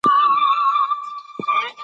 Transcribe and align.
خ 0.03 1.77